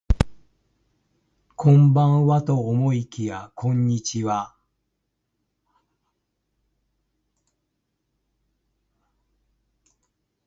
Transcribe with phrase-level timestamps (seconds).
[1.55, 4.55] こんばんはと思いきやこんにちは